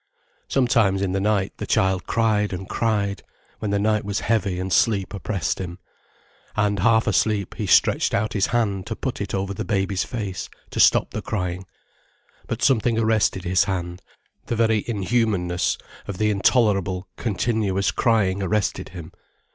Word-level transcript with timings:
Sometimes 0.47 0.99
in 1.03 1.11
the 1.11 1.19
night, 1.19 1.53
the 1.57 1.67
child 1.67 2.07
cried 2.07 2.53
and 2.53 2.67
cried, 2.67 3.21
when 3.59 3.69
the 3.69 3.77
night 3.77 4.03
was 4.03 4.21
heavy 4.21 4.59
and 4.59 4.73
sleep 4.73 5.13
oppressed 5.13 5.59
him. 5.61 5.77
And 6.55 6.79
half 6.79 7.05
asleep, 7.05 7.53
he 7.59 7.67
stretched 7.67 8.15
out 8.15 8.33
his 8.33 8.47
hand 8.47 8.87
to 8.87 8.95
put 8.95 9.21
it 9.21 9.35
over 9.35 9.53
the 9.53 9.63
baby's 9.63 10.03
face 10.03 10.49
to 10.71 10.79
stop 10.79 11.11
the 11.11 11.21
crying. 11.21 11.67
But 12.47 12.63
something 12.63 12.97
arrested 12.97 13.43
his 13.43 13.65
hand: 13.65 14.01
the 14.47 14.55
very 14.55 14.83
inhumanness 14.87 15.77
of 16.07 16.17
the 16.17 16.31
intolerable, 16.31 17.07
continuous 17.15 17.91
crying 17.91 18.41
arrested 18.41 18.89
him. 18.89 19.11